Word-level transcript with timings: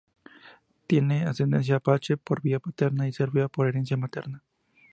Tiene 0.87 1.25
ascendencia 1.27 1.75
apache 1.75 2.17
—por 2.17 2.41
vía 2.41 2.59
paterna— 2.59 3.07
y 3.07 3.13
serbia 3.13 3.47
—por 3.49 3.67
herencia 3.67 3.97
materna—. 3.97 4.41